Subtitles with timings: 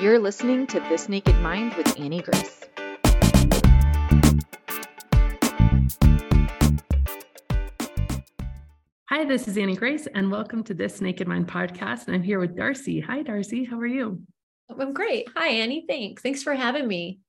[0.00, 2.60] You're listening to This Naked Mind with Annie Grace.
[9.08, 12.08] Hi, this is Annie Grace, and welcome to This Naked Mind podcast.
[12.08, 13.00] And I'm here with Darcy.
[13.00, 13.64] Hi, Darcy.
[13.64, 14.20] How are you?
[14.68, 15.28] I'm great.
[15.34, 15.86] Hi, Annie.
[15.88, 16.20] Thanks.
[16.20, 17.20] Thanks for having me.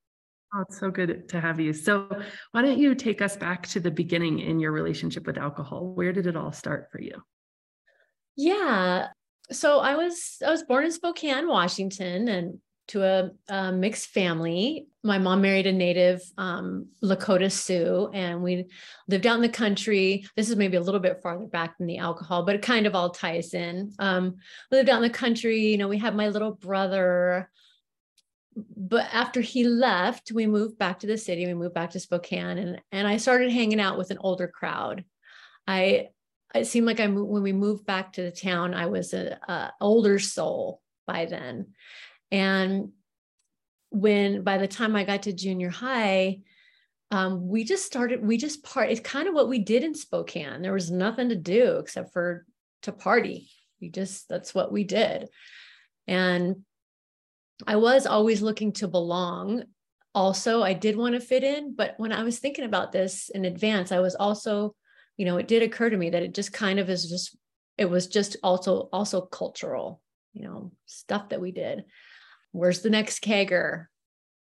[0.53, 1.71] Oh, it's so good to have you.
[1.71, 2.09] So,
[2.51, 5.93] why don't you take us back to the beginning in your relationship with alcohol?
[5.93, 7.23] Where did it all start for you?
[8.35, 9.07] Yeah.
[9.51, 14.87] So I was I was born in Spokane, Washington, and to a, a mixed family.
[15.03, 18.65] My mom married a native um, Lakota Sioux, and we
[19.07, 20.25] lived out in the country.
[20.35, 22.95] This is maybe a little bit farther back than the alcohol, but it kind of
[22.95, 23.93] all ties in.
[23.99, 24.37] Um,
[24.71, 25.67] lived out in the country.
[25.67, 27.49] You know, we had my little brother.
[28.75, 31.45] But after he left, we moved back to the city.
[31.45, 35.03] We moved back to Spokane, and and I started hanging out with an older crowd.
[35.67, 36.09] I
[36.55, 39.73] it seemed like I when we moved back to the town, I was a, a
[39.81, 41.73] older soul by then,
[42.31, 42.91] and
[43.89, 46.39] when by the time I got to junior high,
[47.11, 50.61] um, we just started, we just part, it's kind of what we did in Spokane.
[50.61, 52.45] There was nothing to do except for
[52.83, 53.49] to party.
[53.79, 55.29] We just, that's what we did.
[56.05, 56.63] And
[57.65, 59.63] I was always looking to belong.
[60.13, 63.45] Also, I did want to fit in, but when I was thinking about this in
[63.45, 64.75] advance, I was also,
[65.17, 67.35] you know, it did occur to me that it just kind of is just,
[67.77, 70.01] it was just also, also cultural,
[70.33, 71.83] you know, stuff that we did
[72.57, 73.85] where's the next kegger?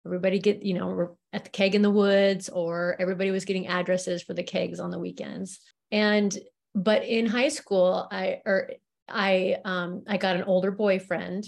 [0.06, 3.68] Everybody get, you know, we're at the keg in the woods, or everybody was getting
[3.68, 5.60] addresses for the kegs on the weekends.
[5.92, 6.36] And
[6.74, 8.72] but in high school, I or
[9.10, 11.48] I um I got an older boyfriend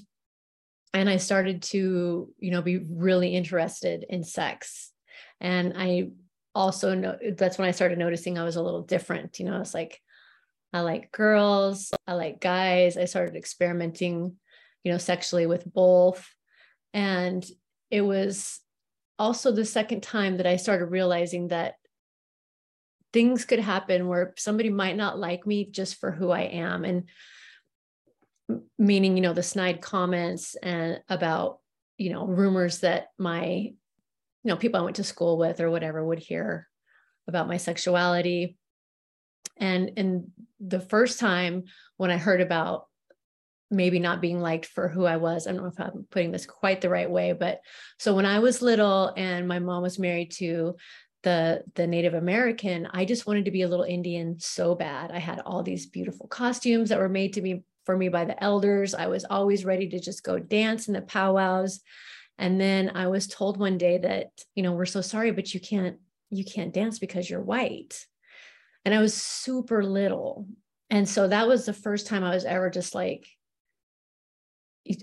[0.94, 4.92] and I started to, you know, be really interested in sex.
[5.40, 6.09] And I
[6.55, 9.39] also know that's when I started noticing I was a little different.
[9.39, 10.02] You know, it's like
[10.73, 12.97] I like girls, I like guys.
[12.97, 14.36] I started experimenting,
[14.83, 16.28] you know, sexually with both.
[16.94, 17.45] And
[17.89, 18.59] it was
[19.18, 21.75] also the second time that I started realizing that
[23.12, 26.85] things could happen where somebody might not like me just for who I am.
[26.85, 27.09] And
[28.78, 31.59] meaning, you know, the snide comments and about,
[31.97, 33.73] you know, rumors that my,
[34.49, 36.67] you know, people I went to school with or whatever would hear
[37.27, 38.57] about my sexuality.
[39.57, 41.65] And and the first time
[41.97, 42.87] when I heard about
[43.69, 45.45] maybe not being liked for who I was.
[45.45, 47.59] I don't know if I'm putting this quite the right way, but
[47.99, 50.77] so when I was little and my mom was married to
[51.21, 55.11] the the Native American, I just wanted to be a little Indian so bad.
[55.11, 58.43] I had all these beautiful costumes that were made to me for me by the
[58.43, 58.95] elders.
[58.95, 61.81] I was always ready to just go dance in the powwows.
[62.39, 65.59] And then I was told one day that, you know, we're so sorry, but you
[65.59, 65.97] can't
[66.31, 68.05] you can't dance because you're white.
[68.85, 70.47] And I was super little.
[70.89, 73.28] And so that was the first time I was ever just like,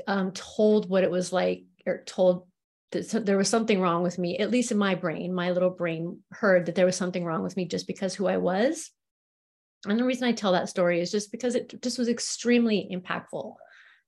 [0.06, 2.46] um, told what it was like or told
[2.92, 6.20] that there was something wrong with me, at least in my brain, my little brain
[6.30, 8.90] heard that there was something wrong with me just because who I was.
[9.84, 13.54] And the reason I tell that story is just because it just was extremely impactful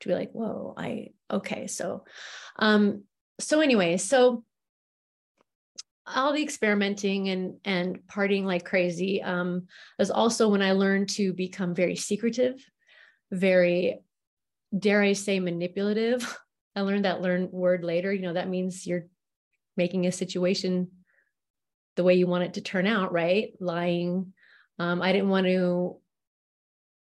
[0.00, 1.67] to be like, whoa, I, okay.
[1.67, 2.05] So,
[2.59, 3.03] um,
[3.41, 4.44] so anyway, so
[6.06, 9.66] all the experimenting and and partying like crazy um,
[9.99, 12.65] was also when I learned to become very secretive,
[13.31, 14.00] very
[14.76, 16.38] dare I say, manipulative.
[16.76, 18.12] I learned that learn word later.
[18.12, 19.06] You know, that means you're
[19.76, 20.88] making a situation
[21.97, 23.50] the way you want it to turn out, right?
[23.60, 24.32] Lying.
[24.78, 25.97] Um, I didn't want to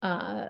[0.01, 0.47] uh,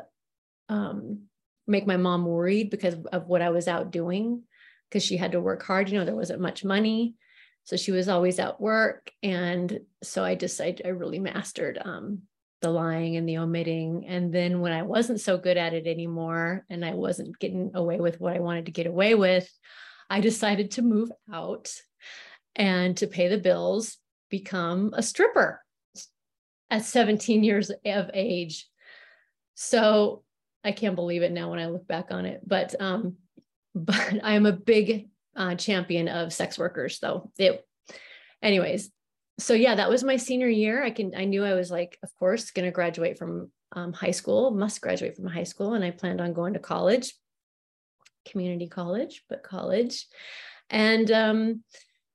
[0.69, 1.23] um,
[1.67, 4.43] make my mom worried because of what I was out doing,
[4.89, 5.89] because she had to work hard.
[5.89, 7.15] You know, there wasn't much money.
[7.63, 9.11] So she was always at work.
[9.21, 12.21] And so I decided I really mastered um,
[12.61, 14.05] the lying and the omitting.
[14.07, 17.99] And then when I wasn't so good at it anymore and I wasn't getting away
[17.99, 19.51] with what I wanted to get away with,
[20.09, 21.69] I decided to move out
[22.55, 23.97] and to pay the bills,
[24.29, 25.61] become a stripper
[26.69, 28.67] at 17 years of age.
[29.55, 30.23] So
[30.63, 32.41] I can't believe it now when I look back on it.
[32.45, 33.17] But um,
[33.85, 37.32] but I'm a big uh, champion of sex workers, though.
[37.38, 37.66] It,
[38.41, 38.90] anyways,
[39.40, 40.84] so yeah, that was my senior year.
[40.84, 44.12] I can I knew I was like, of course, going to graduate from um, high
[44.12, 47.14] school, must graduate from high school, and I planned on going to college,
[48.26, 50.08] community college, but college,
[50.70, 51.64] and um,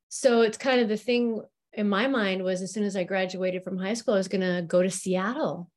[0.08, 1.42] so it's kind of the thing
[1.72, 4.42] in my mind was as soon as I graduated from high school, I was going
[4.42, 5.70] to go to Seattle.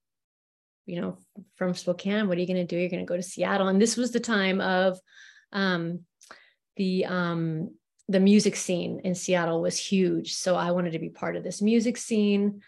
[0.85, 1.17] You know,
[1.55, 2.77] from Spokane, what are you going to do?
[2.77, 4.99] You're going to go to Seattle, and this was the time of
[5.51, 6.01] um,
[6.75, 7.71] the um,
[8.07, 10.33] the music scene in Seattle was huge.
[10.35, 12.61] So I wanted to be part of this music scene.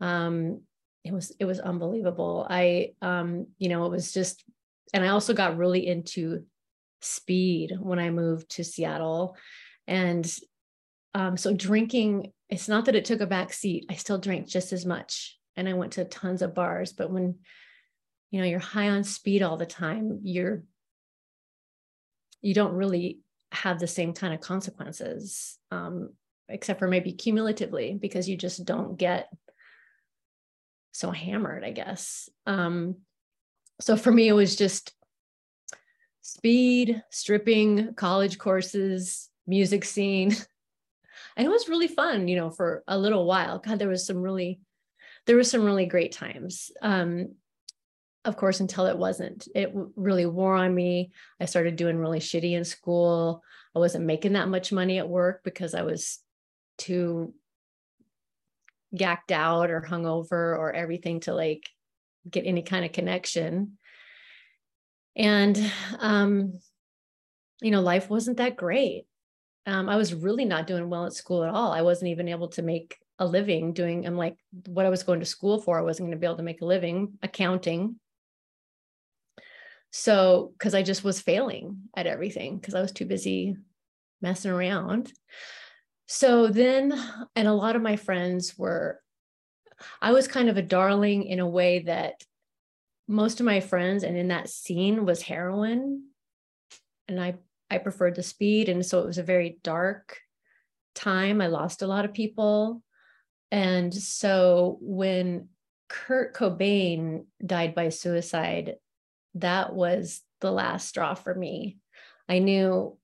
[0.00, 0.62] Um,
[1.04, 2.46] it was it was unbelievable.
[2.48, 4.44] I um, you know, it was just
[4.92, 6.44] and I also got really into
[7.02, 9.36] speed when I moved to Seattle.
[9.86, 10.30] And
[11.14, 13.86] um, so drinking, it's not that it took a back seat.
[13.88, 15.38] I still drank just as much.
[15.56, 16.92] And I went to tons of bars.
[16.92, 17.36] But when,
[18.30, 20.62] you know, you're high on speed all the time, you're
[22.42, 23.20] you don't really
[23.52, 26.10] have the same kind of consequences, um,
[26.48, 29.28] except for maybe cumulatively, because you just don't get
[30.92, 32.28] so hammered, I guess.
[32.46, 32.96] Um,
[33.80, 34.92] so for me, it was just
[36.20, 40.34] speed, stripping, college courses, music scene.
[41.36, 43.58] And it was really fun, you know, for a little while.
[43.58, 44.60] God, there was some really,
[45.26, 46.70] there was some really great times.
[46.82, 47.36] Um,
[48.24, 49.48] of course, until it wasn't.
[49.54, 51.10] It really wore on me.
[51.40, 53.42] I started doing really shitty in school.
[53.74, 56.18] I wasn't making that much money at work because I was
[56.76, 57.34] too
[58.94, 61.68] gacked out or hungover or everything to like
[62.28, 63.78] get any kind of connection.
[65.16, 66.58] And, um,
[67.62, 69.04] you know, life wasn't that great.
[69.66, 71.72] Um, I was really not doing well at school at all.
[71.72, 74.36] I wasn't even able to make a living doing, I'm like,
[74.66, 76.62] what I was going to school for, I wasn't going to be able to make
[76.62, 77.96] a living accounting.
[79.90, 83.56] So, because I just was failing at everything because I was too busy
[84.22, 85.12] messing around.
[86.06, 86.92] So then,
[87.36, 89.00] and a lot of my friends were,
[90.00, 92.22] I was kind of a darling in a way that
[93.08, 96.04] most of my friends and in that scene was heroin.
[97.08, 97.34] And I,
[97.70, 98.68] I preferred the speed.
[98.68, 100.18] And so it was a very dark
[100.94, 101.40] time.
[101.40, 102.82] I lost a lot of people.
[103.50, 105.48] And so when
[105.88, 108.76] Kurt Cobain died by suicide,
[109.34, 111.78] that was the last straw for me.
[112.28, 112.96] I knew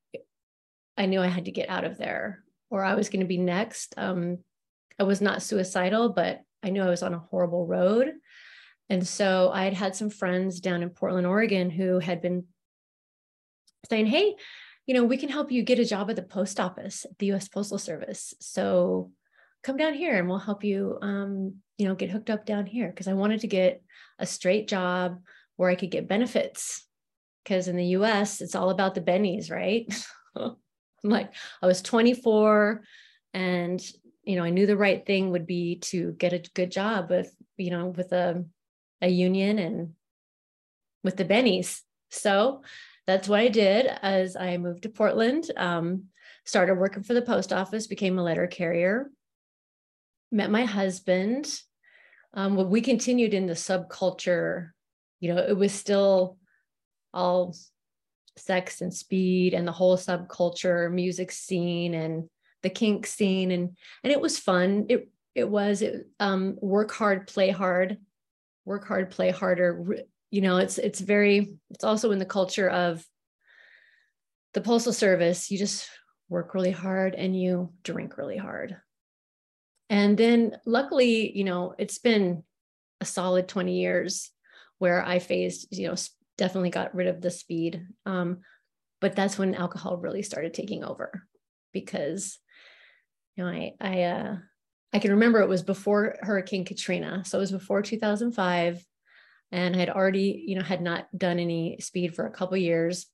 [0.98, 3.38] I knew I had to get out of there or I was going to be
[3.38, 3.94] next.
[3.96, 4.38] Um,
[4.98, 8.12] I was not suicidal, but I knew I was on a horrible road.
[8.88, 12.44] And so I had had some friends down in Portland, Oregon, who had been
[13.90, 14.34] saying, Hey,
[14.86, 17.48] you know, we can help you get a job at the post office, the US
[17.48, 18.34] Postal Service.
[18.40, 19.10] So
[19.62, 22.92] come down here and we'll help you, um, you know, get hooked up down here.
[22.92, 23.82] Cause I wanted to get
[24.18, 25.20] a straight job
[25.56, 26.86] where I could get benefits.
[27.42, 29.86] Because in the US, it's all about the bennies, right?
[30.36, 30.56] I'm
[31.02, 31.32] like,
[31.62, 32.82] I was 24
[33.34, 33.80] and,
[34.24, 37.32] you know, I knew the right thing would be to get a good job with,
[37.56, 38.44] you know, with a,
[39.00, 39.92] a union and
[41.04, 41.80] with the bennies.
[42.10, 42.62] So
[43.06, 46.06] that's what I did as I moved to Portland, um,
[46.44, 49.10] started working for the post office, became a letter carrier,
[50.32, 51.48] met my husband.
[52.34, 54.70] Um, we continued in the subculture
[55.20, 56.38] you know, it was still
[57.12, 57.54] all
[58.36, 62.28] sex and speed and the whole subculture music scene and
[62.62, 63.50] the kink scene.
[63.50, 64.86] And and it was fun.
[64.88, 67.98] It it was it, um work hard play hard
[68.64, 69.96] work hard play harder.
[70.30, 73.04] You know it's it's very it's also in the culture of
[74.54, 75.50] the postal service.
[75.50, 75.88] You just
[76.28, 78.76] work really hard and you drink really hard.
[79.88, 82.42] And then luckily you know it's been
[83.00, 84.30] a solid 20 years
[84.78, 85.94] where I phased, you know,
[86.36, 87.86] definitely got rid of the speed.
[88.04, 88.38] Um,
[89.00, 91.22] but that's when alcohol really started taking over
[91.72, 92.38] because,
[93.36, 94.36] you know, I, I, uh,
[94.92, 97.22] I can remember it was before Hurricane Katrina.
[97.24, 98.84] So it was before 2005
[99.52, 103.06] and I had already, you know, had not done any speed for a couple years.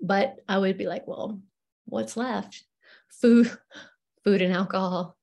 [0.00, 1.40] But I would be like, well,
[1.84, 2.64] what's left?
[3.20, 3.50] Food,
[4.24, 5.16] food and alcohol,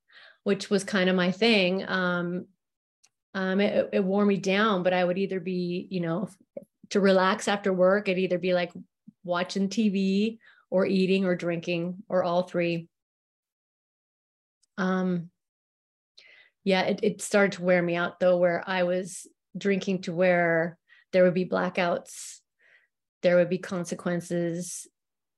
[0.44, 1.88] which was kind of my thing.
[1.88, 2.46] Um,
[3.40, 6.28] um, it, it wore me down, but I would either be, you know,
[6.90, 8.74] to relax after work, it'd either be like
[9.24, 12.90] watching TV or eating or drinking or all three.
[14.78, 15.30] Um,
[16.66, 19.26] yeah, it, it started to wear me out though, where I was
[19.58, 20.78] drinking to where
[21.14, 22.40] there would be blackouts,
[23.22, 24.86] there would be consequences,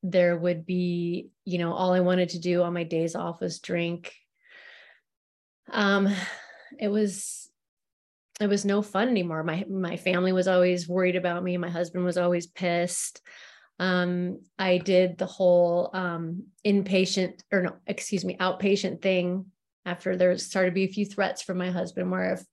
[0.02, 3.60] there would be, you know, all I wanted to do on my days off was
[3.60, 4.16] drink.
[5.72, 6.10] Um,
[6.80, 7.51] it was
[8.42, 9.44] it was no fun anymore.
[9.44, 11.58] My my family was always worried about me.
[11.58, 13.22] My husband was always pissed.
[13.80, 19.46] Um, I did the whole um, inpatient or no, excuse me, outpatient thing
[19.86, 22.44] after there started to be a few threats from my husband where if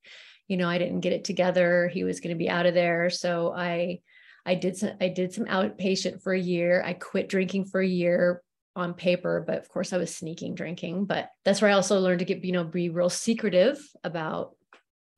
[0.47, 3.11] you know I didn't get it together, he was going to be out of there.
[3.11, 4.01] So I
[4.47, 6.83] I did some I did some outpatient for a year.
[6.85, 8.43] I quit drinking for a year
[8.77, 11.05] on paper, but of course I was sneaking drinking.
[11.05, 14.53] But that's where I also learned to get, you know, be real secretive about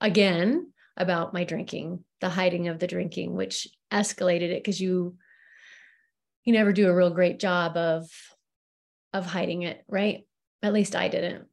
[0.01, 5.17] again about my drinking, the hiding of the drinking, which escalated it because you
[6.45, 8.09] you never do a real great job of
[9.13, 10.27] of hiding it, right?
[10.63, 11.47] At least I didn't.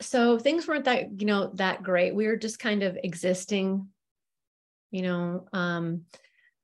[0.00, 2.14] So things weren't that, you know, that great.
[2.14, 3.88] We were just kind of existing.
[4.90, 6.02] You know, um,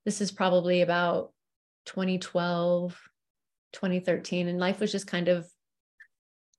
[0.05, 1.31] this is probably about
[1.85, 2.99] 2012,
[3.73, 5.47] 2013, and life was just kind of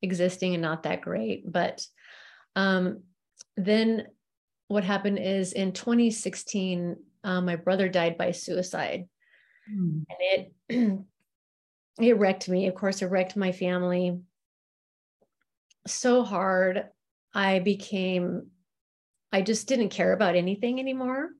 [0.02, 1.50] existing and not that great.
[1.50, 1.84] But
[2.56, 3.02] um,
[3.56, 4.06] then
[4.70, 9.08] what happened is in 2016, uh, my brother died by suicide.
[9.68, 10.04] Mm.
[10.08, 11.00] And it
[12.06, 12.68] it wrecked me.
[12.68, 14.20] Of course, it wrecked my family
[15.88, 16.84] so hard.
[17.34, 18.46] I became,
[19.32, 21.30] I just didn't care about anything anymore.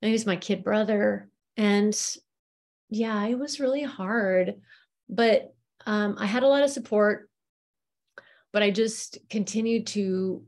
[0.00, 1.28] He was my kid brother.
[1.58, 1.94] And
[2.88, 4.54] yeah, it was really hard.
[5.10, 5.54] But
[5.84, 7.28] um, I had a lot of support,
[8.50, 10.42] but I just continued to,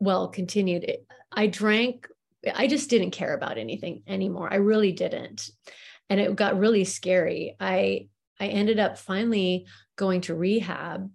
[0.00, 0.90] well, continued.
[1.32, 2.08] I drank,
[2.54, 4.52] I just didn't care about anything anymore.
[4.52, 5.50] I really didn't.
[6.10, 7.56] And it got really scary.
[7.58, 8.08] I
[8.40, 11.10] I ended up finally going to rehab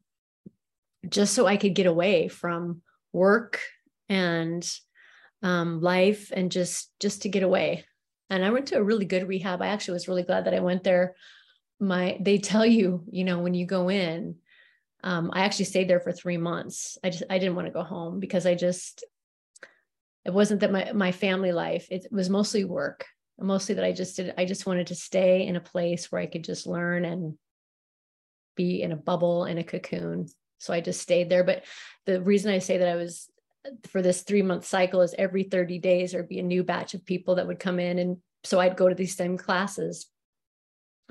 [1.08, 2.82] just so I could get away from
[3.14, 3.62] work
[4.08, 4.68] and
[5.44, 7.86] um, life and just just to get away.
[8.30, 9.62] And I went to a really good rehab.
[9.62, 11.16] I actually was really glad that I went there.
[11.80, 14.36] My they tell you, you know, when you go in,
[15.04, 16.98] um, I actually stayed there for three months.
[17.04, 19.04] I just I didn't want to go home because I just
[20.26, 21.88] it wasn't that my my family life.
[21.90, 23.06] It was mostly work
[23.42, 26.26] mostly that I just did, I just wanted to stay in a place where I
[26.26, 27.38] could just learn and
[28.56, 30.28] be in a bubble in a cocoon.
[30.58, 31.44] So I just stayed there.
[31.44, 31.64] But
[32.06, 33.30] the reason I say that I was
[33.88, 37.06] for this three month cycle is every 30 days there'd be a new batch of
[37.06, 38.00] people that would come in.
[38.00, 40.08] And so I'd go to these same classes.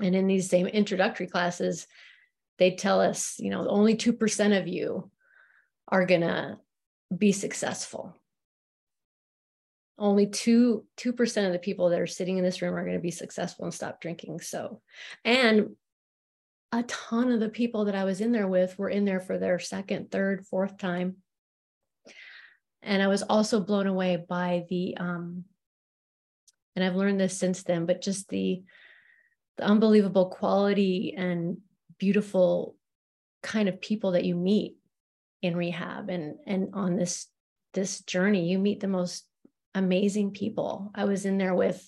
[0.01, 1.87] And in these same introductory classes,
[2.59, 5.09] they'd tell us, you know, only 2% of you
[5.87, 6.57] are going to
[7.15, 8.15] be successful.
[9.97, 12.95] Only two two percent of the people that are sitting in this room are going
[12.95, 14.39] to be successful and stop drinking.
[14.39, 14.81] So
[15.25, 15.75] and
[16.71, 19.37] a ton of the people that i was in there with were in there for
[19.37, 21.17] their second third fourth time.
[22.81, 25.43] And i was also blown away by the um
[26.77, 28.63] and i've learned this since then but just the
[29.57, 31.57] the unbelievable quality and
[31.99, 32.75] beautiful
[33.43, 34.75] kind of people that you meet
[35.41, 37.27] in rehab and and on this
[37.73, 39.25] this journey you meet the most
[39.75, 40.91] amazing people.
[40.95, 41.87] I was in there with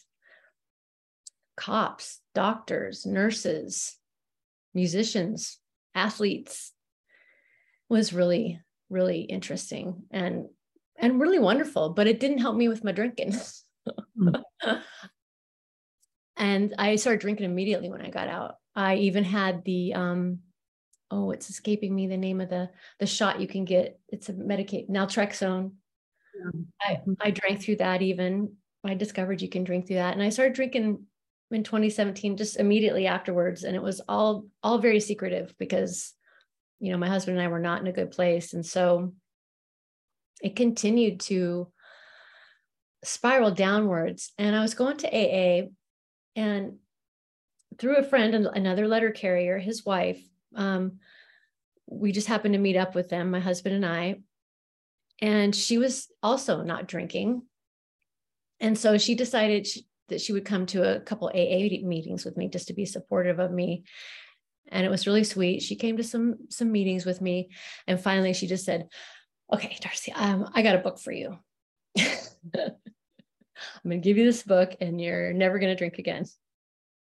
[1.57, 3.97] cops, doctors, nurses,
[4.73, 5.57] musicians,
[5.95, 6.71] athletes.
[7.89, 10.47] It was really really interesting and
[10.97, 13.33] and really wonderful, but it didn't help me with my drinking.
[14.17, 14.43] mm.
[16.37, 18.55] and I started drinking immediately when I got out.
[18.75, 20.39] I even had the um
[21.13, 23.99] oh, it's escaping me the name of the the shot you can get.
[24.09, 25.71] It's a Medicaid naltrexone
[26.81, 27.13] I, mm-hmm.
[27.19, 28.53] I drank through that even.
[28.83, 30.13] I discovered you can drink through that.
[30.13, 31.03] And I started drinking
[31.51, 33.63] in 2017 just immediately afterwards.
[33.63, 36.13] And it was all all very secretive because
[36.79, 38.53] you know my husband and I were not in a good place.
[38.53, 39.13] And so
[40.41, 41.71] it continued to
[43.03, 44.31] spiral downwards.
[44.37, 45.67] And I was going to AA
[46.35, 46.77] and
[47.77, 50.21] through a friend and another letter carrier, his wife,
[50.55, 50.99] um,
[51.87, 54.21] we just happened to meet up with them, my husband and I,
[55.21, 57.43] and she was also not drinking.
[58.59, 62.37] And so she decided she, that she would come to a couple AA meetings with
[62.37, 63.83] me just to be supportive of me.
[64.69, 65.61] And it was really sweet.
[65.61, 67.49] She came to some some meetings with me,
[67.87, 68.87] and finally she just said,
[69.51, 71.37] "Okay, Darcy, um, I got a book for you.
[71.97, 72.11] I'm
[73.83, 76.25] going to give you this book, and you're never going to drink again."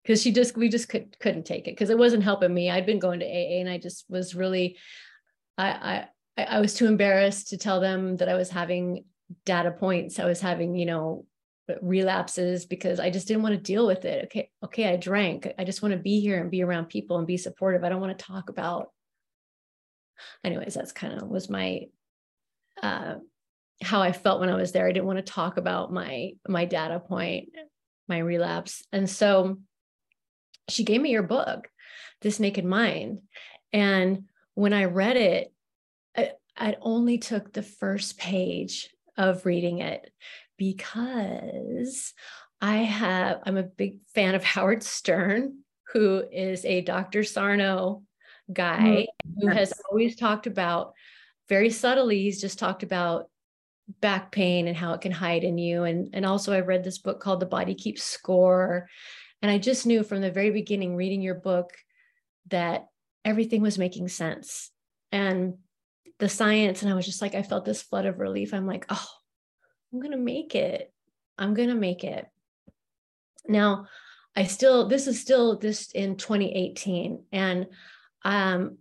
[0.08, 2.72] Because she just we just could couldn't take it because it wasn't helping me.
[2.72, 4.78] I'd been going to AA, and I just was really,
[5.58, 9.04] I I I, was too embarrassed to tell them that I was having
[9.44, 10.18] data points.
[10.18, 11.26] I was having, you know,
[11.82, 14.26] relapses because I just didn't want to deal with it.
[14.26, 15.52] Okay, okay, I drank.
[15.60, 17.84] I just want to be here and be around people and be supportive.
[17.84, 18.92] I don't want to talk about.
[20.42, 21.82] Anyways, that's kind of was my
[22.82, 23.16] uh
[23.84, 24.88] how I felt when I was there.
[24.88, 27.50] I didn't want to talk about my my data point,
[28.08, 28.86] my relapse.
[28.94, 29.58] And so
[30.70, 31.68] she gave me your book,
[32.22, 33.22] This Naked Mind.
[33.74, 34.24] And
[34.56, 35.54] when I read it,
[36.58, 40.12] I only took the first page of reading it
[40.58, 42.14] because
[42.60, 45.60] I have, I'm a big fan of Howard Stern,
[45.94, 47.24] who is a Dr.
[47.24, 48.04] Sarno
[48.52, 49.42] guy mm-hmm.
[49.42, 50.94] who has always talked about
[51.50, 53.30] very subtly, he's just talked about
[54.02, 55.84] back pain and how it can hide in you.
[55.84, 58.90] And, and also, I read this book called The Body Keeps Score.
[59.42, 61.72] And I just knew from the very beginning, reading your book,
[62.50, 62.88] that
[63.24, 64.72] everything was making sense.
[65.12, 65.56] And
[66.20, 68.54] the science and I was just like, I felt this flood of relief.
[68.54, 69.08] I'm like, oh,
[69.94, 70.92] I'm going to make it.
[71.38, 72.26] I'm going to make it.
[73.48, 73.88] Now,
[74.36, 77.24] I still, this is still this in 2018.
[77.32, 77.68] And
[78.24, 78.78] um,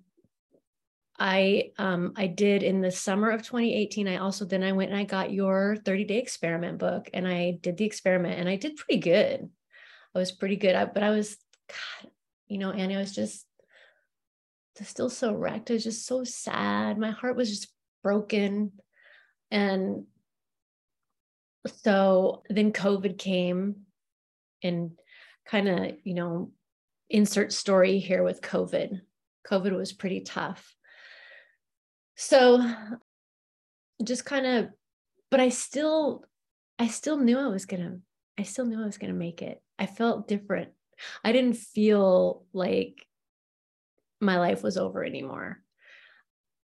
[1.18, 4.08] I um, I did in the summer of 2018.
[4.08, 7.58] I also then I went and I got your 30 day experiment book and I
[7.62, 9.48] did the experiment and I did pretty good.
[10.16, 11.36] I was pretty good, I, but I was
[11.68, 12.10] God,
[12.48, 13.44] you know, and I was just
[14.82, 15.70] still so wrecked.
[15.70, 16.98] I was just so sad.
[16.98, 17.70] My heart was just
[18.02, 18.72] broken.
[19.50, 20.04] And
[21.82, 23.76] so then COVID came
[24.62, 24.92] and
[25.46, 26.50] kind of, you know,
[27.10, 29.00] insert story here with COVID.
[29.46, 30.74] COVID was pretty tough.
[32.16, 32.66] So
[34.02, 34.68] just kind of,
[35.30, 36.24] but I still,
[36.78, 38.00] I still knew I was going to,
[38.38, 39.62] I still knew I was going to make it.
[39.78, 40.70] I felt different.
[41.24, 43.06] I didn't feel like
[44.20, 45.60] my life was over anymore.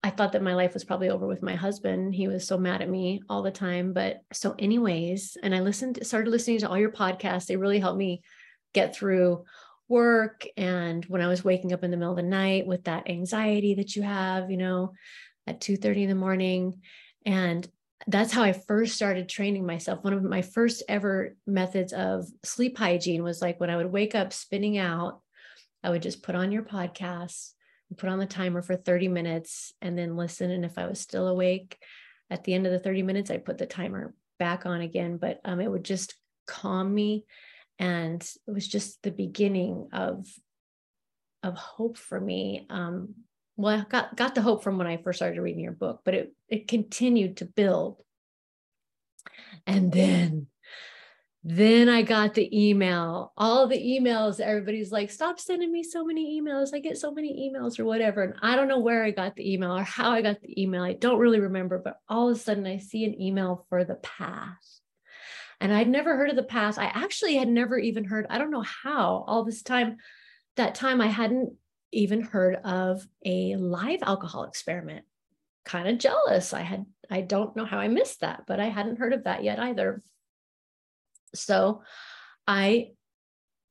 [0.04, 2.14] I thought that my life was probably over with my husband.
[2.14, 3.92] He was so mad at me all the time.
[3.92, 7.46] But so, anyways, and I listened, started listening to all your podcasts.
[7.46, 8.22] They really helped me
[8.74, 9.44] get through
[9.88, 10.44] work.
[10.56, 13.74] And when I was waking up in the middle of the night with that anxiety
[13.74, 14.92] that you have, you know,
[15.46, 16.80] at 2 30 in the morning.
[17.24, 17.68] And
[18.06, 20.02] that's how I first started training myself.
[20.02, 24.14] One of my first ever methods of sleep hygiene was like when I would wake
[24.14, 25.20] up spinning out,
[25.82, 27.52] I would just put on your podcast
[27.96, 30.50] put on the timer for 30 minutes and then listen.
[30.50, 31.78] And if I was still awake
[32.30, 35.16] at the end of the 30 minutes, I'd put the timer back on again.
[35.16, 36.14] But um, it would just
[36.46, 37.24] calm me.
[37.78, 40.26] And it was just the beginning of
[41.42, 42.66] of hope for me.
[42.70, 43.14] Um,
[43.56, 46.14] well, I got got the hope from when I first started reading your book, but
[46.14, 48.02] it it continued to build.
[49.66, 50.48] And then
[51.44, 54.38] then I got the email, all the emails.
[54.38, 56.72] Everybody's like, stop sending me so many emails.
[56.72, 58.22] I get so many emails or whatever.
[58.22, 60.84] And I don't know where I got the email or how I got the email.
[60.84, 63.96] I don't really remember, but all of a sudden I see an email for the
[63.96, 64.80] path.
[65.60, 66.78] And I'd never heard of the path.
[66.78, 69.96] I actually had never even heard, I don't know how, all this time,
[70.56, 71.54] that time I hadn't
[71.92, 75.04] even heard of a live alcohol experiment.
[75.64, 76.52] Kind of jealous.
[76.52, 79.44] I had, I don't know how I missed that, but I hadn't heard of that
[79.44, 80.02] yet either.
[81.34, 81.82] So
[82.46, 82.90] I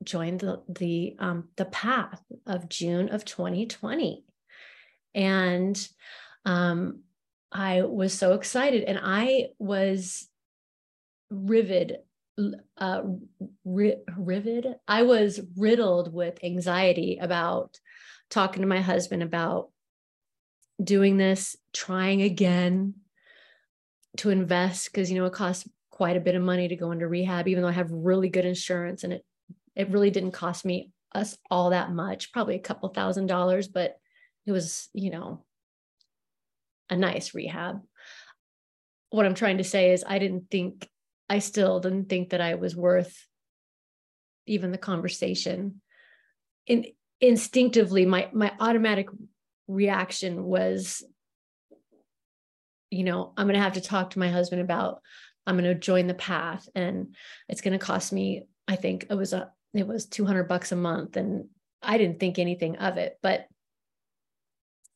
[0.02, 4.24] joined the the um, the path of June of 2020,
[5.14, 5.88] and
[6.44, 7.00] um,
[7.50, 10.28] I was so excited, and I was
[11.30, 11.98] riveted.
[12.78, 13.02] Uh,
[13.64, 14.76] ri- riveted.
[14.88, 17.78] I was riddled with anxiety about
[18.32, 19.68] talking to my husband about
[20.82, 22.94] doing this, trying again
[24.16, 27.06] to invest because you know it costs quite a bit of money to go into
[27.06, 29.24] rehab, even though I have really good insurance and it
[29.76, 33.96] it really didn't cost me us all that much, probably a couple thousand dollars, but
[34.46, 35.44] it was, you know,
[36.88, 37.82] a nice rehab.
[39.10, 40.88] What I'm trying to say is I didn't think
[41.28, 43.26] I still didn't think that I was worth
[44.46, 45.82] even the conversation.
[46.66, 46.86] In
[47.22, 49.08] instinctively my my automatic
[49.68, 51.02] reaction was
[52.92, 55.00] you know, I'm going to have to talk to my husband about
[55.46, 57.16] I'm going to join the path and
[57.48, 60.76] it's going to cost me, I think it was a, it was 200 bucks a
[60.76, 61.16] month.
[61.16, 61.46] And
[61.80, 63.46] I didn't think anything of it, but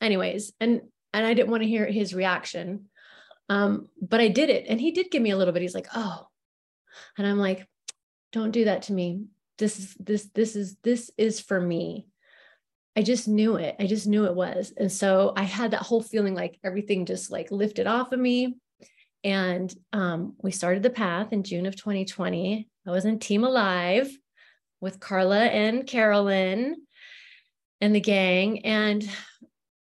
[0.01, 0.83] anyways, and,
[1.15, 2.91] and I didn't want to hear his reaction.
[3.49, 5.63] Um, but I did it and he did give me a little bit.
[5.63, 6.27] He's like, Oh,
[7.17, 7.67] and I'm like,
[8.31, 9.25] don't do that to me.
[9.57, 12.09] This is, this, this is, this is for me.
[12.97, 13.77] I just knew it.
[13.79, 14.73] I just knew it was.
[14.75, 18.57] And so I had that whole feeling like everything just like lifted off of me.
[19.23, 22.67] And um, we started the path in June of 2020.
[22.87, 24.11] I was in Team Alive
[24.81, 26.77] with Carla and Carolyn
[27.83, 28.65] and the gang.
[28.65, 29.07] And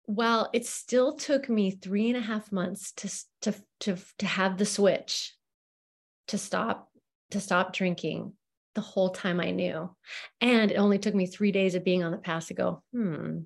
[0.06, 4.58] while it still took me three and a half months to, to, to, to have
[4.58, 5.36] the switch
[6.30, 6.90] to stop,
[7.32, 8.34] to stop drinking
[8.78, 9.94] the whole time I knew.
[10.40, 13.40] And it only took me three days of being on the path to go, hmm,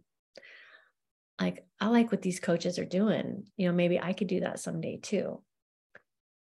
[1.39, 3.47] like I like what these coaches are doing.
[3.57, 5.41] You know, maybe I could do that someday too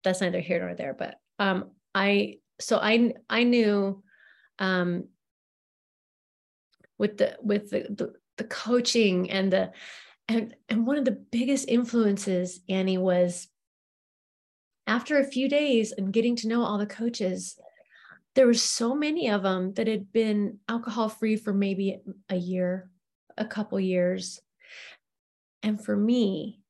[0.07, 4.03] that's neither here nor there but um i so i i knew
[4.61, 5.09] um
[6.97, 9.73] with the with the, the the coaching and the
[10.29, 13.49] and and one of the biggest influences annie was
[14.87, 17.59] after a few days and getting to know all the coaches
[18.37, 22.91] there were so many of them that had been alcohol free for maybe a year
[23.39, 24.41] a couple years.
[25.63, 26.61] And for me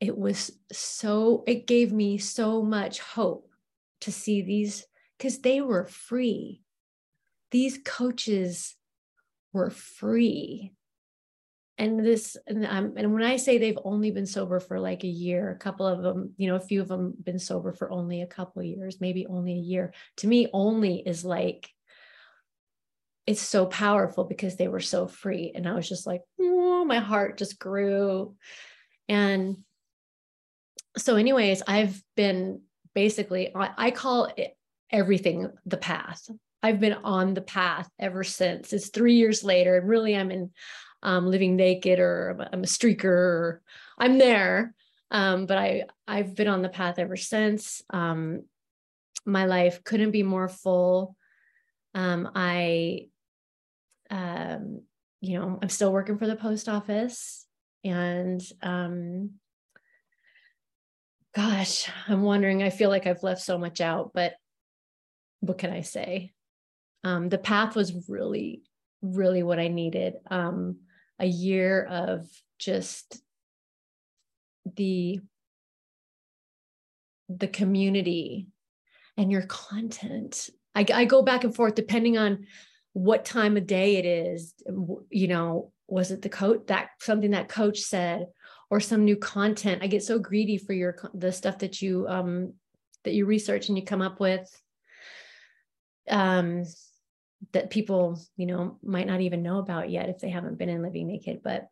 [0.00, 3.50] it was so it gave me so much hope
[4.00, 6.62] to see these because they were free.
[7.50, 8.76] These coaches
[9.52, 10.72] were free
[11.80, 15.08] and this and, um, and when i say they've only been sober for like a
[15.08, 18.22] year a couple of them you know a few of them been sober for only
[18.22, 21.68] a couple years maybe only a year to me only is like
[23.26, 26.98] it's so powerful because they were so free and i was just like oh, my
[26.98, 28.36] heart just grew
[29.08, 29.56] and
[30.96, 32.60] so anyways i've been
[32.94, 34.54] basically i, I call it
[34.92, 36.28] everything the path.
[36.62, 38.72] I've been on the path ever since.
[38.72, 40.50] It's three years later, and really, I'm in
[41.02, 43.62] um, living naked, or I'm a streaker, or
[43.98, 44.74] I'm there.
[45.10, 47.82] Um, but I I've been on the path ever since.
[47.90, 48.44] Um,
[49.26, 51.16] my life couldn't be more full.
[51.94, 53.08] Um, I,
[54.10, 54.82] um,
[55.20, 57.46] you know, I'm still working for the post office,
[57.84, 59.32] and um,
[61.34, 62.62] gosh, I'm wondering.
[62.62, 64.34] I feel like I've left so much out, but
[65.40, 66.32] what can I say?
[67.02, 68.62] Um, the path was really,
[69.02, 70.14] really what I needed.
[70.30, 70.80] Um,
[71.20, 72.26] a year of
[72.58, 73.22] just
[74.76, 75.20] the
[77.28, 78.48] the community
[79.16, 80.50] and your content.
[80.74, 82.46] I, I go back and forth depending on
[82.92, 84.54] what time of day it is.
[85.10, 88.26] You know, was it the coach that something that coach said
[88.70, 89.82] or some new content?
[89.82, 92.54] I get so greedy for your the stuff that you um
[93.04, 94.50] that you research and you come up with
[96.08, 96.64] um,
[97.52, 100.82] that people, you know, might not even know about yet if they haven't been in
[100.82, 101.68] Living Naked, but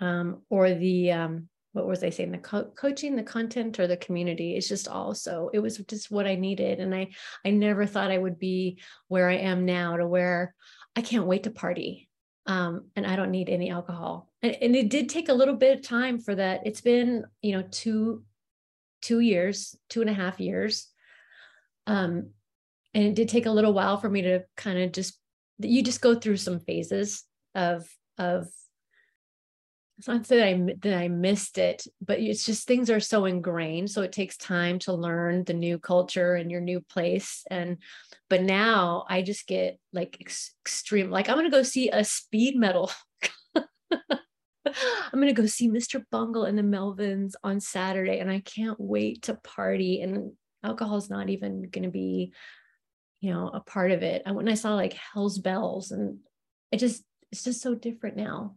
[0.00, 2.32] um, or the um, what was I saying?
[2.32, 6.26] The co- coaching, the content, or the community is just also it was just what
[6.26, 7.08] I needed, and I
[7.44, 10.54] I never thought I would be where I am now, to where
[10.96, 12.08] I can't wait to party,
[12.46, 14.30] um, and I don't need any alcohol.
[14.42, 16.62] And, and it did take a little bit of time for that.
[16.64, 18.24] It's been you know two
[19.00, 20.88] two years, two and a half years.
[21.86, 22.30] Um,
[22.94, 25.18] and it did take a little while for me to kind of just
[25.60, 27.24] you just go through some phases
[27.54, 28.48] of of
[29.98, 33.90] it's not that I that I missed it, but it's just things are so ingrained.
[33.90, 37.42] So it takes time to learn the new culture and your new place.
[37.50, 37.78] And
[38.30, 41.10] but now I just get like ex- extreme.
[41.10, 42.92] Like I'm gonna go see a speed metal.
[43.56, 43.64] I'm
[45.14, 46.04] gonna go see Mr.
[46.12, 50.00] Bungle and the Melvins on Saturday, and I can't wait to party.
[50.00, 52.32] And alcohol is not even gonna be
[53.20, 54.22] you know, a part of it.
[54.24, 56.18] And when I saw like Hell's Bells and
[56.70, 57.02] it just,
[57.32, 58.54] it's just so different now.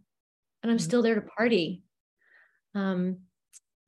[0.61, 0.83] And I'm mm-hmm.
[0.83, 1.83] still there to party.
[2.75, 3.17] Um,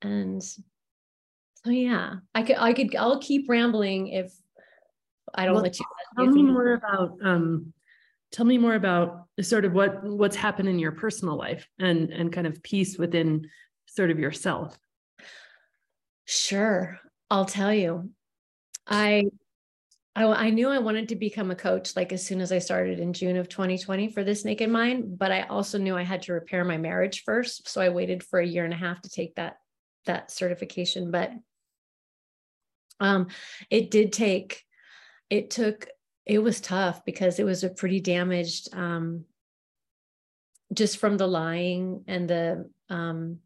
[0.02, 4.32] and so yeah, I could, I could, I'll keep rambling if
[5.34, 5.84] I don't well, let you.
[6.16, 7.72] Tell me more about, um,
[8.32, 12.32] tell me more about sort of what, what's happened in your personal life and, and
[12.32, 13.48] kind of peace within
[13.86, 14.76] sort of yourself.
[16.24, 16.98] Sure.
[17.30, 18.10] I'll tell you.
[18.86, 19.30] I
[20.16, 23.00] I, I knew I wanted to become a coach like as soon as I started
[23.00, 26.32] in June of 2020 for this naked mind, but I also knew I had to
[26.32, 27.68] repair my marriage first.
[27.68, 29.56] So I waited for a year and a half to take that
[30.06, 31.10] that certification.
[31.10, 31.32] But
[33.00, 33.28] um,
[33.70, 34.62] it did take,
[35.30, 35.88] it took,
[36.26, 39.24] it was tough because it was a pretty damaged, um,
[40.72, 43.38] just from the lying and the um,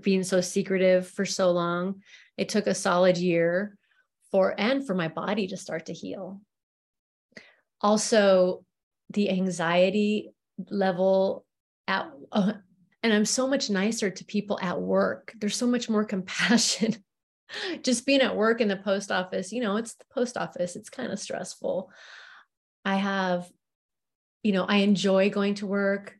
[0.00, 2.02] being so secretive for so long.
[2.36, 3.76] It took a solid year
[4.36, 6.42] for and for my body to start to heal.
[7.80, 8.66] Also
[9.08, 10.30] the anxiety
[10.68, 11.46] level
[11.88, 12.52] at uh,
[13.02, 15.32] and i'm so much nicer to people at work.
[15.38, 16.96] There's so much more compassion.
[17.82, 20.90] Just being at work in the post office you know it's the post office it's
[20.90, 21.90] kind of stressful.
[22.84, 23.48] I have
[24.42, 26.14] you know i enjoy going to work.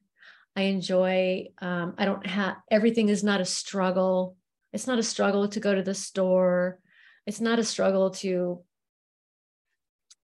[0.54, 4.36] I enjoy um, i don't have everything is not a struggle.
[4.72, 6.80] It's not a struggle to go to the store
[7.26, 8.62] it's not a struggle to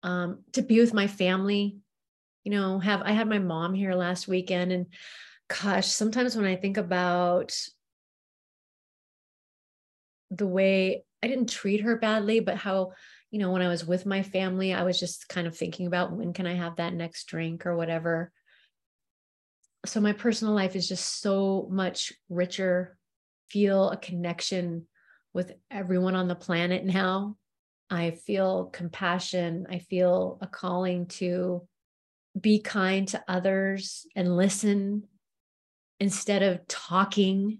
[0.03, 1.77] um, to be with my family.
[2.43, 4.87] You know have i had my mom here last weekend and
[5.47, 7.55] gosh sometimes when i think about
[10.29, 12.91] the way i didn't treat her badly but how
[13.31, 16.11] you know when i was with my family i was just kind of thinking about
[16.11, 18.31] when can i have that next drink or whatever.
[19.85, 22.97] So my personal life is just so much richer
[23.49, 24.87] feel a connection
[25.33, 27.35] with everyone on the planet now.
[27.89, 29.67] I feel compassion.
[29.69, 31.67] I feel a calling to
[32.39, 35.03] be kind to others and listen
[35.99, 37.59] instead of talking,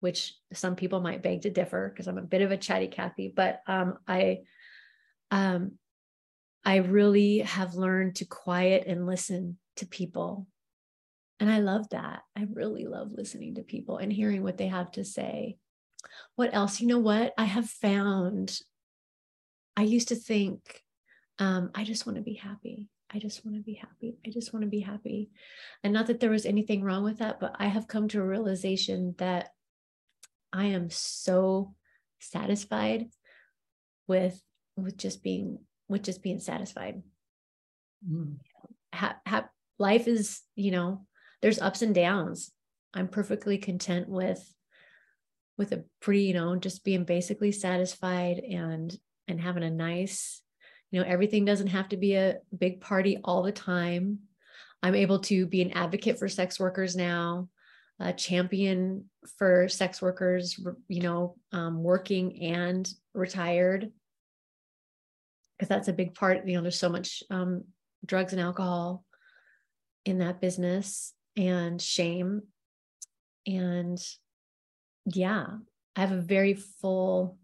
[0.00, 3.32] which some people might beg to differ because I'm a bit of a chatty Cathy,
[3.34, 4.40] but um, I
[5.30, 5.72] um,
[6.64, 10.46] I really have learned to quiet and listen to people.
[11.40, 12.22] And I love that.
[12.36, 15.56] I really love listening to people and hearing what they have to say
[16.36, 16.80] what else?
[16.80, 17.32] You know what?
[17.36, 18.58] I have found,
[19.76, 20.82] I used to think,
[21.38, 22.88] um, I just want to be happy.
[23.14, 24.16] I just want to be happy.
[24.26, 25.30] I just want to be happy.
[25.84, 28.26] And not that there was anything wrong with that, but I have come to a
[28.26, 29.50] realization that
[30.52, 31.74] I am so
[32.20, 33.08] satisfied
[34.06, 34.40] with
[34.76, 37.02] with just being with just being satisfied.
[38.08, 38.36] Mm.
[38.94, 39.48] Ha, ha,
[39.78, 41.06] life is, you know,
[41.40, 42.50] there's ups and downs.
[42.94, 44.42] I'm perfectly content with
[45.62, 48.92] with a pretty, you know, just being basically satisfied and
[49.28, 50.42] and having a nice,
[50.90, 54.18] you know, everything doesn't have to be a big party all the time.
[54.82, 57.48] I'm able to be an advocate for sex workers now,
[58.00, 59.04] a champion
[59.38, 63.92] for sex workers, you know, um, working and retired.
[65.56, 67.62] Because that's a big part, you know, there's so much um,
[68.04, 69.04] drugs and alcohol
[70.04, 72.42] in that business and shame.
[73.46, 74.04] And
[75.06, 75.46] yeah,
[75.96, 77.38] I have a very full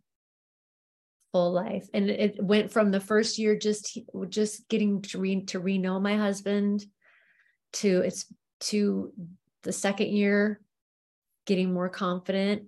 [1.33, 1.89] full life.
[1.93, 6.17] And it went from the first year just just getting to re to re-know my
[6.17, 6.85] husband
[7.75, 8.27] to it's
[8.61, 9.13] to
[9.63, 10.61] the second year
[11.47, 12.65] getting more confident.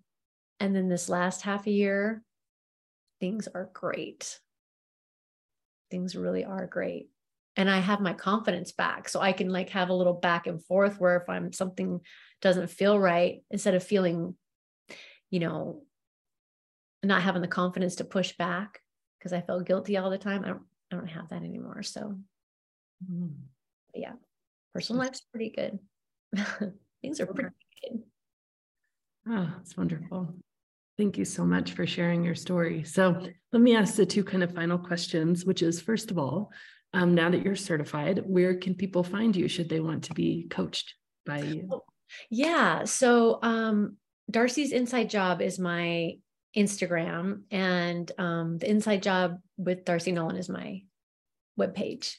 [0.58, 2.22] And then this last half a year
[3.18, 4.38] things are great.
[5.90, 7.08] Things really are great.
[7.56, 10.64] And i have my confidence back so i can like have a little back and
[10.64, 12.00] forth where if i'm something
[12.40, 14.34] doesn't feel right instead of feeling
[15.30, 15.82] you know
[17.02, 18.80] not having the confidence to push back
[19.18, 20.44] because I felt guilty all the time.
[20.44, 20.62] I don't
[20.92, 21.82] I don't have that anymore.
[21.82, 22.16] So
[23.10, 23.30] mm.
[23.94, 24.12] yeah,
[24.74, 25.78] personal life's pretty good.
[27.02, 27.50] Things are pretty
[27.82, 28.02] good.
[29.28, 30.34] Oh, that's wonderful.
[30.98, 32.84] Thank you so much for sharing your story.
[32.84, 36.50] So let me ask the two kind of final questions, which is first of all,
[36.92, 40.46] um, now that you're certified, where can people find you should they want to be
[40.50, 41.68] coached by you?
[41.70, 41.84] Oh,
[42.28, 42.84] yeah.
[42.84, 43.96] So um,
[44.30, 46.18] Darcy's Inside Job is my
[46.56, 50.82] Instagram, and um, the Inside Job with Darcy Nolan is my
[51.58, 52.14] webpage.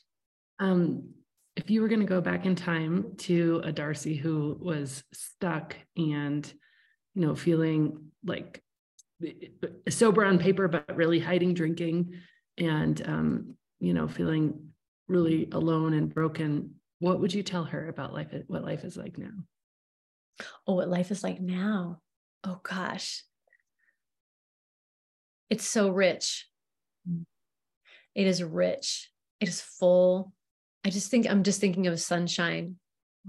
[0.60, 1.14] Um,
[1.56, 5.76] if you were going to go back in time to a Darcy who was stuck
[5.98, 6.52] and,
[7.14, 8.64] you know, feeling like
[9.90, 12.14] sober on paper, but really hiding drinking
[12.58, 14.70] and, um, you know, feeling
[15.08, 19.18] really alone and broken, what would you tell her about life, what life is like
[19.18, 19.32] now?
[20.68, 22.02] Oh, what life is like now.
[22.44, 23.24] Oh gosh
[25.52, 26.48] it's so rich.
[27.08, 27.26] Mm.
[28.16, 29.12] It is rich.
[29.42, 30.32] It is full.
[30.86, 32.78] I just think I'm just thinking of sunshine.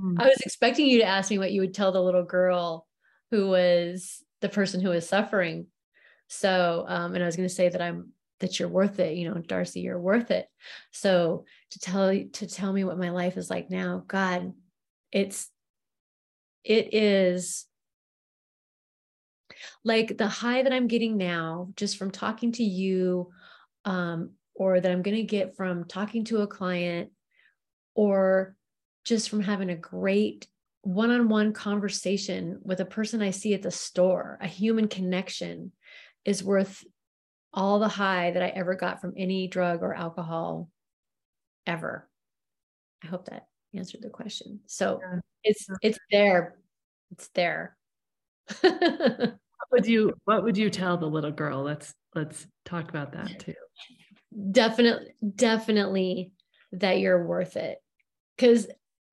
[0.01, 0.23] Mm.
[0.23, 2.87] I was expecting you to ask me what you would tell the little girl
[3.33, 5.67] who was the person who was suffering.
[6.29, 9.17] So, um, and I was going to say that I'm that you're worth it.
[9.17, 10.47] You know, Darcy, you're worth it.
[10.93, 14.53] So to tell to tell me what my life is like now, God,
[15.11, 15.51] it's
[16.65, 17.67] it is
[19.85, 23.31] like the high that I'm getting now, just from talking to you,
[23.85, 27.11] um, or that I'm going to get from talking to a client,
[27.95, 28.55] or
[29.05, 30.47] just from having a great
[30.83, 35.73] one on one conversation with a person I see at the store, a human connection
[36.25, 36.85] is worth
[37.55, 40.69] all the high that I ever got from any drug or alcohol
[41.67, 42.09] ever.
[43.05, 44.61] I hope that answered the question.
[44.67, 45.21] So yeah.
[45.45, 46.57] it's it's there.
[47.11, 47.77] It's there.
[49.73, 51.63] would you what would you tell the little girl?
[51.63, 53.55] Let's let's talk about that too.
[54.51, 56.33] Definitely, definitely
[56.73, 57.79] that you're worth it.
[58.39, 58.67] Cause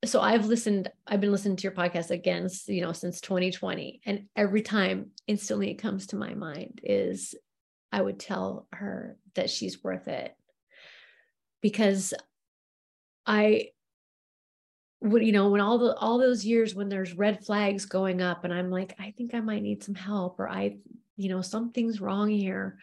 [0.06, 4.02] so I've listened, I've been listening to your podcast again, you know, since 2020.
[4.06, 7.36] And every time instantly it comes to my mind is
[7.91, 10.34] I would tell her that she's worth it.
[11.62, 12.13] Because
[13.26, 13.72] I
[15.00, 18.44] what you know when all the all those years when there's red flags going up
[18.44, 20.78] and i'm like i think i might need some help or i
[21.16, 22.78] you know something's wrong here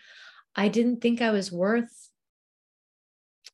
[0.54, 2.10] i didn't think i was worth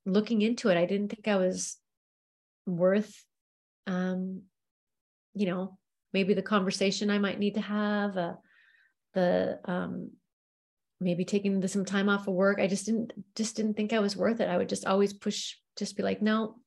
[0.05, 0.77] looking into it.
[0.77, 1.79] I didn't think i was
[2.67, 3.25] worth
[3.87, 4.43] um
[5.35, 5.79] you know
[6.13, 8.35] maybe the conversation i might need to have uh,
[9.15, 10.11] the um
[11.01, 12.61] maybe taking some time off of work.
[12.61, 14.49] I just didn't just didn't think i was worth it.
[14.49, 16.62] I would just always push just be like no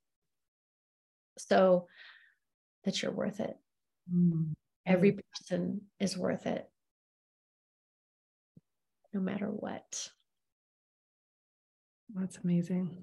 [1.38, 1.88] so
[2.84, 3.56] that you're worth it.
[4.14, 4.52] Mm-hmm.
[4.86, 6.70] Every person is worth it,
[9.14, 10.10] no matter what.
[12.14, 12.98] That's amazing.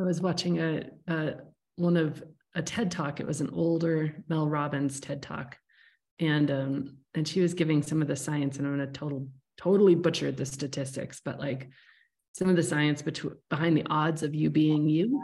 [0.00, 1.34] I was watching a, a
[1.76, 2.22] one of
[2.54, 3.20] a TED talk.
[3.20, 5.58] It was an older Mel Robbins TED talk,
[6.18, 9.94] and um, and she was giving some of the science, and I'm gonna total totally
[9.94, 11.68] butchered the statistics, but like
[12.32, 15.22] some of the science between behind the odds of you being you,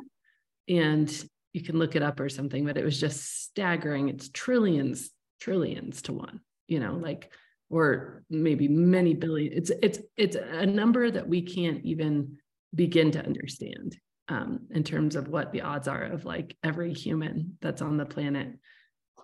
[0.68, 4.08] and you can look it up or something, but it was just staggering.
[4.08, 5.10] It's trillions,
[5.40, 7.32] trillions to one, you know, like,
[7.68, 9.52] or maybe many billion.
[9.52, 12.38] It's it's it's a number that we can't even
[12.74, 13.96] begin to understand
[14.28, 18.06] um, in terms of what the odds are of like every human that's on the
[18.06, 18.56] planet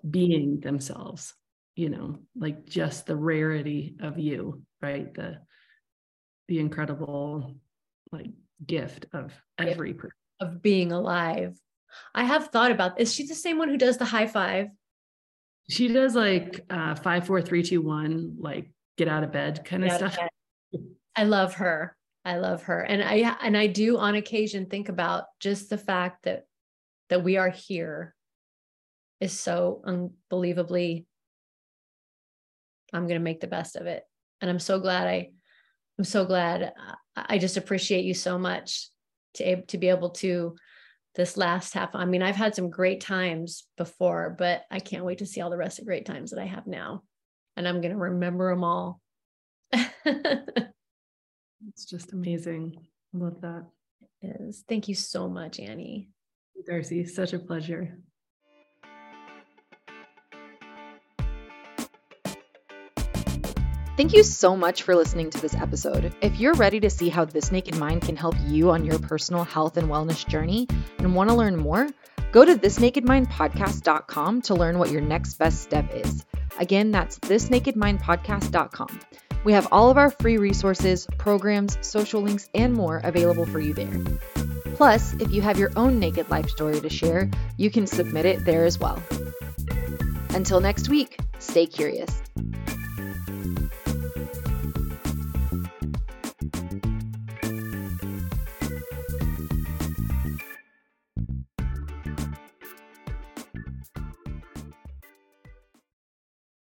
[0.08, 1.34] being themselves,
[1.74, 5.12] you know, like just the rarity of you, right?
[5.14, 5.38] The
[6.48, 7.54] the incredible
[8.12, 8.30] like
[8.64, 11.58] gift of every person of being alive
[12.14, 14.68] I have thought about is she the same one who does the high five?
[15.68, 19.84] She does like uh five, four, three, two, one, like get out of bed kind
[19.84, 20.16] of stuff.
[21.16, 21.96] I love her.
[22.24, 22.80] I love her.
[22.80, 26.44] And I and I do on occasion think about just the fact that
[27.08, 28.14] that we are here
[29.20, 31.06] is so unbelievably
[32.92, 34.04] I'm going to make the best of it.
[34.40, 35.30] And I'm so glad I
[35.98, 36.72] I'm so glad
[37.16, 38.90] I just appreciate you so much
[39.34, 40.56] to to be able to
[41.16, 41.94] this last half.
[41.94, 45.50] I mean, I've had some great times before, but I can't wait to see all
[45.50, 47.02] the rest of great times that I have now.
[47.56, 49.00] And I'm going to remember them all.
[51.68, 52.76] It's just amazing.
[53.14, 53.66] I love that.
[54.22, 54.64] It is.
[54.68, 56.10] Thank you so much, Annie.
[56.66, 57.98] Darcy, such a pleasure.
[63.96, 66.14] Thank you so much for listening to this episode.
[66.20, 69.42] If you're ready to see how This Naked Mind can help you on your personal
[69.42, 71.88] health and wellness journey and want to learn more,
[72.30, 76.26] go to thisnakedmindpodcast.com to learn what your next best step is.
[76.58, 79.00] Again, that's thisnakedmindpodcast.com.
[79.44, 83.72] We have all of our free resources, programs, social links, and more available for you
[83.72, 83.98] there.
[84.74, 88.44] Plus, if you have your own naked life story to share, you can submit it
[88.44, 89.02] there as well.
[90.34, 92.20] Until next week, stay curious.